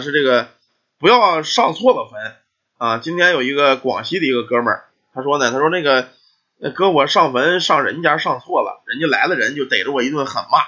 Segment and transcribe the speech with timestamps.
[0.00, 0.48] 是这个
[0.98, 2.36] 不要上错了坟
[2.78, 2.98] 啊。
[2.98, 4.84] 今天有一个广西的一个哥们儿，
[5.14, 6.08] 他说呢，他说那个
[6.74, 10.58] 哥我上坟上人家上错了，人家来了人就逮着我一顿狠骂，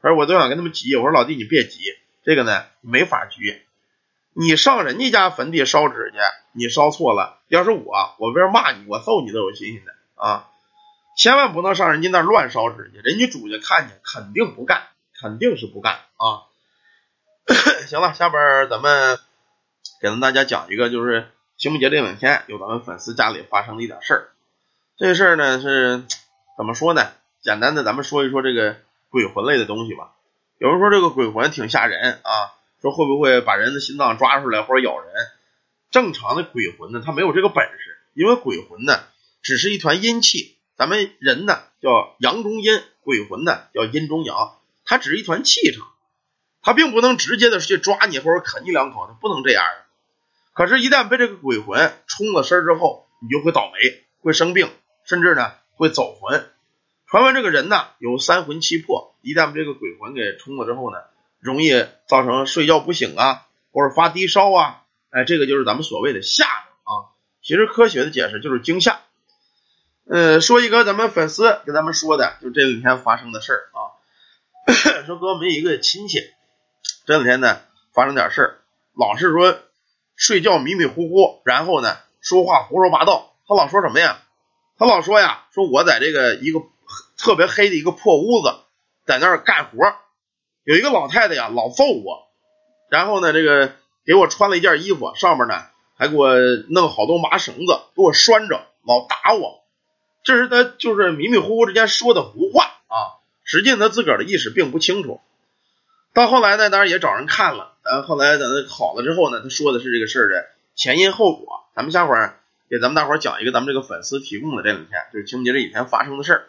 [0.00, 1.80] 他说我都想跟他们急，我说老弟你别急，
[2.24, 3.36] 这个呢没法急。
[4.32, 6.18] 你上人家家坟地烧纸去，
[6.52, 10.46] 你烧错了，要是我，我为骂你，我揍你都有信心的啊！
[11.16, 14.84] 千万不能上人家那乱烧纸去，人家主家看见肯定不干，
[15.20, 16.46] 肯定是不干啊！
[17.90, 19.18] 行了，下边咱们
[20.00, 24.28] 给咱大家讲一个，就是清明节这两天有咱们粉丝家里发生的一点事儿。
[24.96, 26.04] 这事儿呢是
[26.56, 27.10] 怎么说呢？
[27.42, 28.76] 简单的咱们说一说这个
[29.08, 30.12] 鬼魂类的东西吧。
[30.58, 32.54] 有人说这个鬼魂挺吓人啊。
[32.80, 35.12] 说会不会把人的心脏抓出来或者咬人？
[35.90, 39.00] 正常的鬼魂呢，他没有这个本事，因为鬼魂呢
[39.42, 45.88] 只是一团阴气，咱们人呢叫阳中阴，鬼魂呢叫阴中阳，它只是一团气场，
[46.62, 49.64] 他并不能直接的去抓你或者啃你两口，他不能这样。
[50.52, 54.70] 可是，一旦被这个鬼魂冲了身之后，你就会倒霉，会生病，
[55.04, 56.48] 甚至呢会走魂。
[57.06, 60.98] 传闻这个人呢有三魂七魄，一旦被这个鬼魂给冲了之后呢。
[61.42, 61.70] 容易
[62.06, 67.16] 造成睡觉不醒啊，或者发低烧啊，哎，这个就是咱们所谓的吓啊。
[67.40, 69.00] 其实科学的解释就是惊吓。
[70.06, 73.96] 呃，说一个咱们粉丝跟咱们说的，就这两天发生的事儿啊。
[75.06, 76.18] 说哥，我们一个亲戚
[77.10, 77.58] 这两天呢
[77.92, 78.58] 发生点事儿，
[78.94, 79.58] 老是说
[80.14, 83.34] 睡觉迷迷糊糊，然后呢说话胡说八道。
[83.48, 84.20] 他老说什么呀？
[84.78, 86.60] 他老说呀，说我在这个一个
[87.18, 88.54] 特别黑的一个破屋子，
[89.06, 89.92] 在那儿干活。
[90.62, 92.28] 有一个老太太呀，老揍我，
[92.88, 93.72] 然后呢，这个
[94.06, 95.64] 给我穿了一件衣服，上面呢
[95.96, 96.36] 还给我
[96.68, 99.64] 弄好多麻绳子，给我拴着，老打我。
[100.22, 105.20] 这是他就是迷迷糊糊之间说的胡话啊，实际他自个儿的意识并不清楚。
[106.12, 111.68] 到后来呢，当然也找人看了，然，后后来等好了之后呢，他说的是这个事儿的前因后果。
[111.76, 116.48] 咱们下会儿给咱们大伙儿讲一个咱们这个粉丝提供的这两天就是清明节这几天发生的事儿。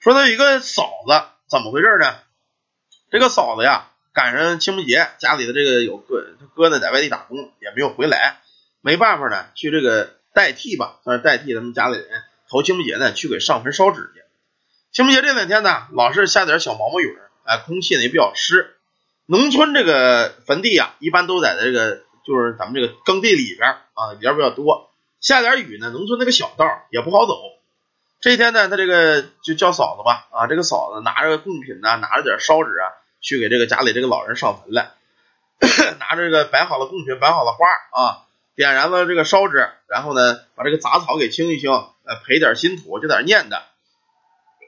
[0.00, 2.14] 说他有一个嫂子，怎么回事呢？
[3.10, 8.40] 这个嫂子呀，赶上清明节，家里的这个有哥，他哥呢在外地打工，也没有回来，
[8.80, 12.08] 没办法呢，去这个代替吧，算是代替他们家里人
[12.48, 14.22] 头清明节呢，去给上坟烧纸去。
[14.92, 18.76] 清明节这两天呢，老是下点小毛毛雨，哎，空气呢也比较湿。
[19.30, 27.40] 农村这个坟地啊，一般都在这个就是咱们这个耕地里边啊，里边比较多，下点雨呢，农村那个小道也不好走。
[28.20, 32.98] 这一天呢，他这个就叫嫂子吧，啊，这个嫂子拿着贡品呢，拿着点烧纸啊。
[33.22, 34.92] 去给这个家里这个老人上坟来，
[36.00, 38.24] 拿着这个摆好了贡品，摆好了花啊，
[38.56, 43.62] 点燃了这个烧纸，然后呢，把这个杂草给清一清，呃，赔点新土，就在念的，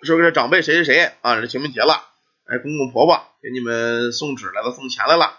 [0.03, 2.05] 说是长辈谁谁谁啊，这清明节了，
[2.53, 5.39] 哎，公公婆婆给你们送纸来了，送钱来了，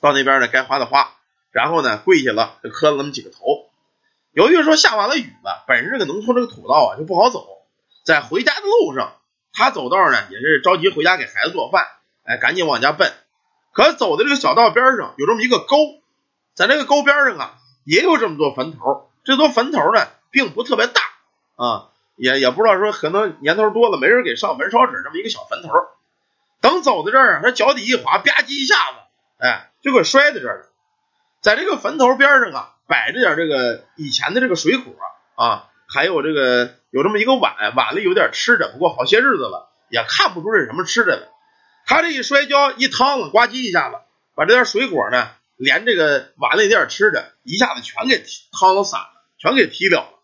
[0.00, 1.12] 到那边呢该花的花，
[1.50, 3.38] 然后呢跪下了，就磕了那么几个头。
[4.32, 7.46] 由于说下完了雨了，本身这个农村这个土道啊就不好走，
[8.06, 9.12] 在回家的路上，
[9.52, 11.86] 他走道呢也是着急回家给孩子做饭。
[12.24, 13.12] 哎，赶紧往家奔。
[13.74, 15.76] 可走的这个小道边上有这么一个沟，
[16.54, 19.10] 在这个沟边上啊，也有这么多坟头。
[19.22, 21.02] 这座坟头呢，并不特别大
[21.56, 25.68] 啊，也也不知道说可能年头多了，没人给上坟烧纸，这么一个小坟头。
[26.62, 28.98] 等走到这儿，他脚底一滑，吧唧一下子，
[29.38, 30.68] 哎，就给摔在这儿了。
[31.42, 34.94] 在这个坟头边上啊，摆着点这个以前的这个水果
[35.34, 41.28] 啊，还有这个有这么一个碗，碗里有点吃的，不过好些日子了，也看不出是什么吃的了。
[41.84, 43.96] 他这一摔跤一趟子，呱唧一下子，
[44.36, 50.20] 把这点水果呢，连这个碗里点吃的，一下子全给趟了散了，全给踢掉了。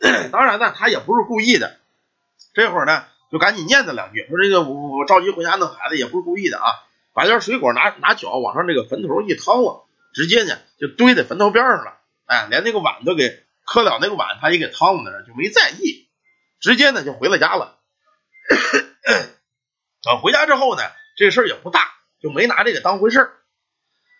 [0.32, 1.76] 当然呢，他也不是故意的。
[2.54, 6.64] 这会儿呢，就赶紧念叨两句，说这个我我着急回家弄孩子，也不是故意的啊。
[7.12, 11.98] 把这点水果拿拿脚往上这个坟头一趟了，直接呢就堆在坟头边上了。
[12.26, 16.08] 哎，连那个碗都给磕了，那个碗他也给趟在那儿，就没在意，
[16.60, 17.78] 直接呢就回了家了。
[20.02, 20.82] 等回家之后呢，
[21.16, 21.80] 这事儿也不大，
[22.22, 23.32] 就没拿这个当回事儿。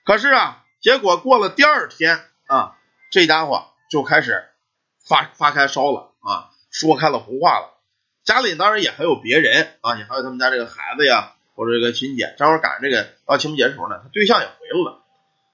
[0.05, 2.77] 可是啊，结果过了第二天啊，
[3.13, 4.49] 这家伙就开始
[5.09, 7.80] 发发开烧了啊，说开了胡话了。
[8.31, 12.23] 家里当然也还有别人啊，也还有他们家这个孩子呀，或者这个亲戚。
[12.39, 15.03] 正好赶上这个到清明节的时候呢，他对象也回来了。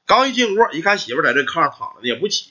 [0.07, 2.51] 刚一进屋，一看媳妇在这炕上躺着呢，也不起。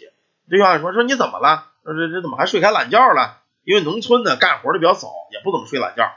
[0.50, 1.68] 对象说：“说你怎么了？
[1.84, 3.44] 说这这怎么还睡开懒觉了？
[3.64, 6.12] 因为农村呢，干活的比较早，也不怎么睡懒觉。”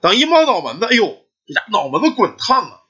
[0.00, 2.80] 等一摸脑门子，哎呦，这家脑门子滚烫啊！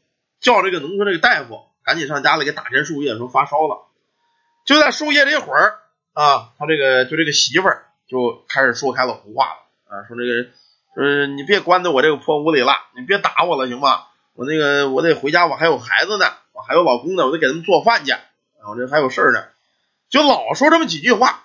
[0.41, 3.89] 叫这个农村这个大夫赶紧上家里给打针输液，说发烧了。
[4.65, 5.81] 就在输液这会儿
[6.13, 9.64] 啊，他这个就这个媳妇儿就开始说开了胡话了
[10.09, 10.51] 说这个
[10.95, 14.07] 说你别关在我这个破屋里了，你别打我了行吗？
[14.35, 18.13] 我那个我得回家，我还有孩子呢我还有老公呢，我得给他们做饭去，
[18.67, 19.45] 我这还有事儿呢，
[20.09, 21.43] 就老说这么几句话。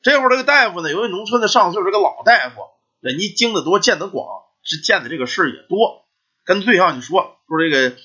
[0.00, 2.62] 这会儿这个大夫呢，由于农村的上岁数这个老大夫，
[3.00, 4.26] 人家经得多，见得广，
[4.62, 6.04] 是见的这个事儿也多，
[6.44, 7.96] 跟对象你说说这个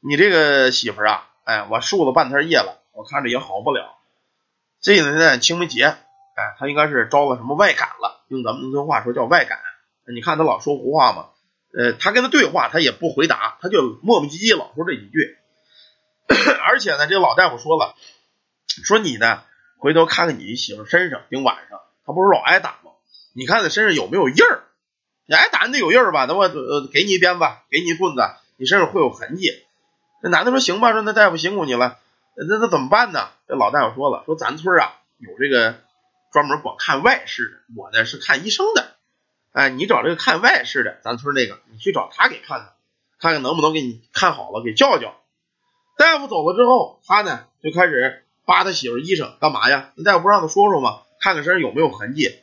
[0.00, 3.94] 你这个媳妇啊，哎，我输了半天夜了，我看着也好不了。
[4.80, 9.58] 这两天清明节，哎，他应该是招了什么外感了，用咱们农村话说叫外感。
[10.14, 11.28] 你看他老说胡话嘛，
[11.76, 15.36] 呃，他跟他对话，他也不回答，他就磨磨唧唧老说这几句。
[16.66, 17.94] 而且呢，这老大夫说了，
[18.84, 19.42] 说你呢，
[19.78, 22.92] 回头看看你媳妇身上，顶晚上，他不是老挨打吗？
[23.34, 24.64] 你看他身上有没有印儿？
[25.26, 26.24] 你挨打你得有印儿吧？
[26.26, 28.22] 那我呃给你一鞭子，给你一棍子，
[28.56, 29.52] 你身上会有痕迹。
[30.22, 31.98] 这男的说行吧，说那大夫辛苦你了，
[32.34, 33.28] 那那怎么办呢？
[33.46, 35.80] 这老大夫说了，说咱村啊有这个
[36.32, 38.96] 专门光看外事的，我呢是看医生的。
[39.52, 42.72] 哎，你找这个看外事的，咱村那个，你去找他给看看，
[43.18, 45.16] 看看能不能给你看好了，给叫叫。
[45.96, 49.92] 大夫走了之后，他呢就开始扒他媳妇衣裳，干嘛呀？
[49.96, 51.02] 那大夫不让他说说吗？
[51.20, 52.38] 看看身上有没有痕迹。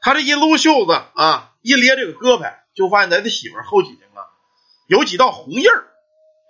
[0.00, 4.28] 他这一撸袖子啊，一咧这个胳膊，就发现在他媳妇后脊梁啊
[4.86, 5.86] 有几道红印儿。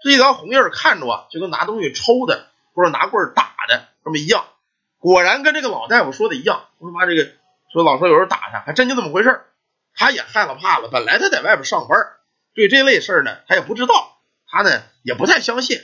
[0.03, 4.45] 这一道红印儿看着啊，就跟拿东西抽的，或者拿棍打的这么一样。
[5.03, 7.29] 果然跟这个老大夫说的一样，他妈这个
[7.73, 9.43] 说老说有人打他，还真就这么回事
[9.95, 10.89] 他也害了怕了。
[10.89, 11.99] 本来他在外边上班，
[12.55, 14.17] 对这类事呢，他也不知道，
[14.49, 15.81] 他呢也不太相信。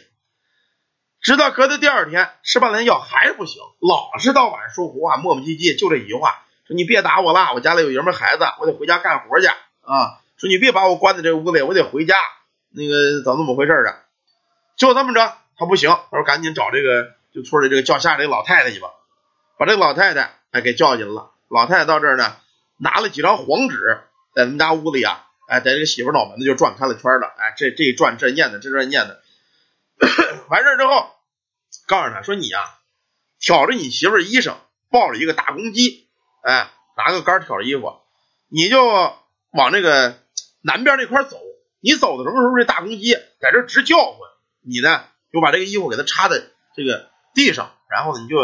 [1.20, 10.20] 直到隔的第二天吃半天药还是不行，老是到晚上说胡话，磨磨唧唧，就这一句话，说你别打我了，我家里有爷们孩子，我得回家干活去啊。
[10.37, 12.15] 说你别把我关在这屋里，我得回家。
[12.70, 14.05] 那个怎么怎么回事啊？
[14.76, 18.91] 就这么着，他不行，他说赶紧找这个就村里这个叫下这老太太去吧，
[19.58, 21.32] 把这个老太太哎给叫进来了。
[21.49, 22.37] 老太太到这儿呢，
[22.78, 24.00] 拿了几张黄纸，
[24.34, 29.22] 在他们家屋里啊，哎，在这个媳妇脑门子就转开了圈了，哎，这这一转这念的，这转念的。
[30.49, 31.10] 完事之后，
[31.87, 32.62] 告诉他说你啊，
[33.40, 34.55] 挑着你媳妇衣裳，
[34.90, 36.08] 抱着一个大公鸡，
[36.43, 37.96] 哎，拿个杆挑着衣服，
[38.49, 38.87] 你就
[39.50, 40.19] 往那个
[40.62, 41.38] 南边那块走。
[41.81, 44.19] 你走的什么时候，这大公鸡在这直叫唤。
[44.60, 46.43] 你呢，就把这个衣服给它插在
[46.75, 48.37] 这个地上，然后呢，你就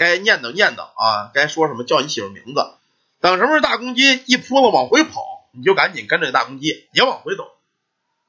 [0.00, 2.72] 该念叨念叨啊，该说什么叫你媳妇名字。
[3.20, 5.20] 等什么时候大公鸡一扑了往回跑，
[5.52, 7.44] 你就赶紧跟着大公鸡也往回走。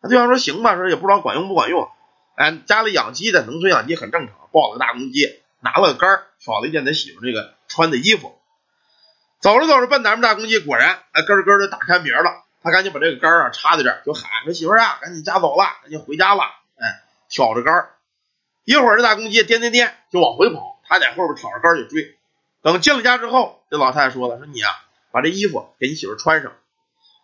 [0.02, 1.88] 他对方说行吧，说也不知道管用不管用。
[2.36, 8.38] 哎，家里养鸡的，农村养鸡很正常，抱了个大公鸡，拿了个杆挑了一件他媳妇这个穿的衣服，
[9.40, 12.44] 走着走着奔南边大公鸡，果然哎咯咯的打开鸣了。
[12.62, 16.44] 他赶紧把这个杆啊插在这儿，就喊说媳妇啊，赶紧家走了，赶紧回家了。
[16.76, 17.02] 哎。
[17.34, 17.88] 挑着杆
[18.66, 22.18] 一会儿这大公鸡颠颠颠就往回跑，他在后边挑着杆儿就追。
[22.62, 24.70] 等进了家之后，这老太太说了：“说你啊，
[25.14, 26.52] 把这衣服给你媳妇穿上，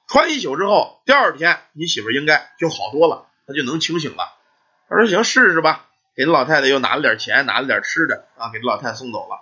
[0.08, 4.34] 穿一宿之后，第二天你媳妇应该就好多了，她就能清醒了。”
[4.88, 5.84] 他说：“行，试试吧。”
[6.16, 9.42] 给这老太太又拿了点钱，拿了点吃的啊，给这老太太送走了。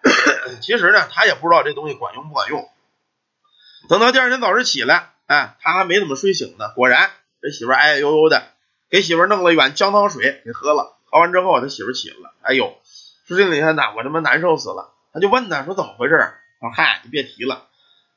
[0.62, 2.66] 其实呢，他也不知道这东西管用不管用。
[3.90, 7.10] 等到第二天早上起来，哎，他还没怎么睡醒呢，果然
[7.42, 8.44] 这媳妇哎呦呦的。
[8.88, 12.78] 给媳妇弄了一碗姜汤水给喝了，喝完之后他媳妇起来了，哎呦，
[13.26, 16.16] 说这两天呢我他妈难受死了，他就问他说怎么回事？
[16.60, 17.66] 说嗨，你别提了，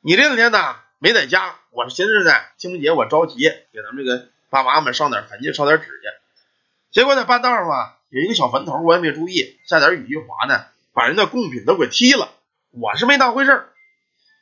[0.02, 5.92] 你这两天呢没在家，我寻思呢清明节我着急给咱们这个爸妈们上点坟去，烧点纸去，
[6.92, 12.30] 结果在半道上啊有一个小坟头，我也没注意，下点雨一滑呢，把人家贡品都给踢了，
[12.72, 13.70] 我是没当回事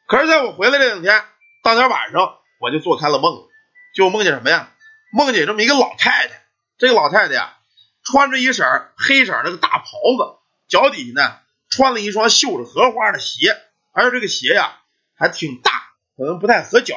[0.07, 1.23] 可是在我回来这两天，
[1.63, 3.45] 当天晚上我就做开了梦，
[3.93, 4.71] 就梦见什么呀？
[5.11, 6.43] 梦见这么一个老太太，
[6.77, 7.57] 这个老太太呀，
[8.03, 8.65] 穿着一身
[8.97, 10.36] 黑色那个大袍子，
[10.67, 11.35] 脚底下呢
[11.69, 13.55] 穿了一双绣着荷花的鞋，
[13.91, 14.79] 而且这个鞋呀
[15.15, 15.71] 还挺大，
[16.15, 16.95] 可能不太合脚。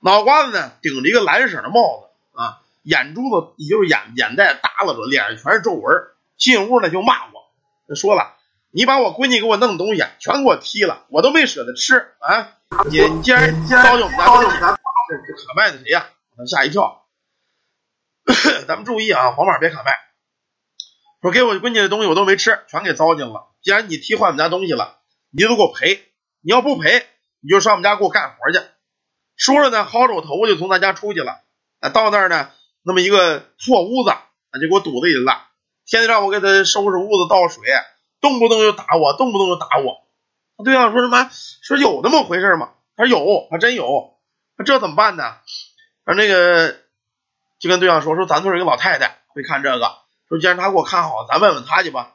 [0.00, 5.84] 脑瓜子呢顶着一个蓝色的帽子啊，眼珠子也就是眼眼袋耷拉着，脸上全是皱纹。
[6.36, 7.50] 进屋呢就骂我，
[7.88, 8.36] 他说了
[8.70, 12.54] ：“你把我闺女给我弄的东西全给我踢了，我都没舍得吃啊！
[12.88, 17.06] 你你竟然糟践我们家东西，这这可卖的谁呀？”我吓一跳。
[18.68, 20.07] 咱们注意啊，皇马别卡麦。
[21.20, 23.48] 说给我闺女的东西我都没吃，全给糟践了。
[23.62, 24.98] 既然你替换我们家东西了，
[25.30, 26.04] 你就给我赔。
[26.40, 27.06] 你要不赔，
[27.40, 28.64] 你就上我们家给我干活去。
[29.36, 31.40] 说着呢，薅着我头发就从咱家出去了。
[31.80, 32.50] 啊，到那儿呢，
[32.82, 34.10] 那么一个破屋子，
[34.60, 35.48] 就给我堵在里了。
[35.86, 37.64] 天天让我给他收拾屋子、倒水，
[38.20, 40.06] 动不动就打我，动不动就打我。
[40.64, 41.28] 对象说什么？
[41.62, 42.74] 说有那么回事吗？
[42.96, 44.18] 他说有，还真有。
[44.56, 45.36] 那这怎么办呢？
[46.04, 46.76] 说那个。
[47.60, 49.96] 就跟对象说说，咱村有一个老太太会看这个，
[50.28, 52.14] 说既然他给我看好，咱问问他去吧。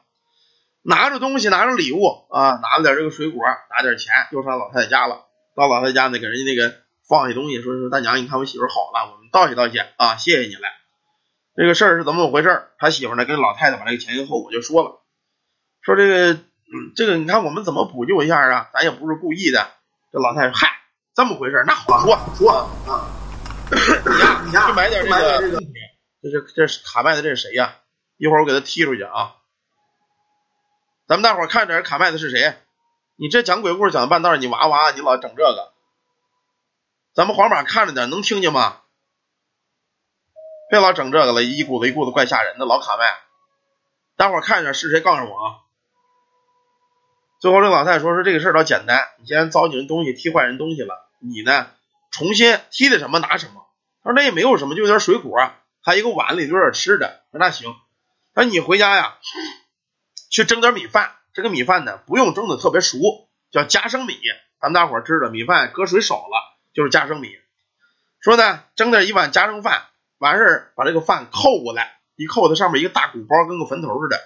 [0.86, 3.42] 拿着东西，拿着礼物啊，拿了点这个水果，
[3.74, 5.24] 拿点钱，又上老太太家了。
[5.56, 6.76] 到老太太家呢，给人家那个
[7.08, 10.68] 放下东西，说说大娘，你看我媳妇好了，我们道谢道谢啊，谢谢你了。
[11.56, 12.64] 这个事儿是怎么回事？
[12.78, 15.00] 他媳妇呢跟老太太把这个前因后果就说了，
[15.80, 18.68] 说这个，嗯，这个你看我们怎么补救一下啊？
[18.74, 19.66] 咱也不是故意的。
[20.12, 20.68] 这老太太，嗨，
[21.14, 21.64] 这么回事？
[21.66, 22.50] 那好说说
[22.86, 23.08] 啊，
[24.46, 25.40] 你呀，去买点这个，
[26.22, 27.76] 这是这是卡麦的，这是谁呀？
[28.16, 29.36] 一会儿我给他踢出去啊！
[31.06, 32.56] 咱们大伙儿看着卡麦的是谁？
[33.16, 35.72] 你这讲鬼故事讲半道，你哇哇，你老整这个，
[37.14, 38.80] 咱们黄马看着点，能听见吗？
[40.70, 43.18] 别老整这个了，一股子一股子怪吓人的，老卡麦。
[44.16, 45.00] 大伙儿看着是谁？
[45.00, 45.60] 告诉我啊！
[47.40, 51.68] 最后这老太太说：“说这个事儿倒简单，你既然糟践人东西，踢坏人东西了，你呢
[52.10, 53.66] 重新踢的什么拿什么。”
[54.02, 55.52] 他说：“那也没有什么，就有点水果，
[55.82, 57.22] 还有一个碗里有点吃的。
[57.32, 57.74] ”：“那行。”
[58.34, 59.18] 那：“你回家呀，
[60.30, 61.14] 去蒸点米饭。
[61.32, 62.98] 这个米饭呢，不用蒸的特别熟，
[63.50, 64.18] 叫夹生米。
[64.60, 67.36] 咱们大伙儿知道，米饭搁水少了就是夹生米。
[68.20, 69.86] 说呢，蒸点一碗夹生饭。”
[70.18, 74.18] 完事儿，把这个饭扣过来，一扣它上面一个大鼓包，跟个坟头似的。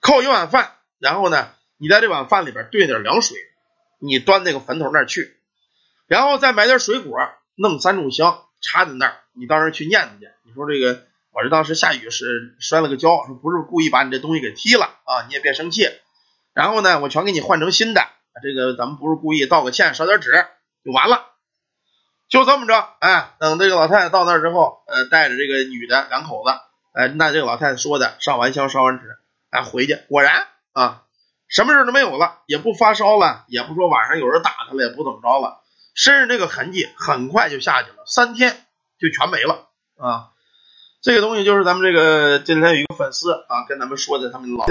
[0.00, 3.36] 扣一碗饭，然后呢，你在这碗饭里边兑点凉水，
[3.98, 5.36] 你端那个坟头那儿去，
[6.06, 7.18] 然后再买点水果，
[7.56, 10.28] 弄三炷香插在那儿，你到那儿去念去。
[10.44, 11.04] 你说这个，
[11.34, 15.90] 我这当时下雨是摔了个跤，说不是故意把你这东西给踢了啊，你也别生气。
[16.52, 18.02] 然后呢，我全给你换成新的，
[18.40, 20.30] 这个咱们不是故意，道个歉，烧点纸
[20.84, 21.32] 就完了。
[22.28, 26.50] 就这么着，哎，等这个老太太到那儿之后，呃，带着这个女的两口子，
[26.92, 29.04] 哎，那这个老太太说的，上完香烧完纸，
[29.50, 31.02] 哎，回去，果然啊，
[31.48, 35.62] 什么事都没有了，也不发烧了，也不说晚上有人打他了，也不怎么着了，
[35.94, 38.66] 身上这个痕迹很快就下去了，三天
[39.00, 40.30] 就全没了啊。
[41.04, 44.64] 这个东西就是咱们这个今天有一个粉丝啊跟咱们说的，他们老。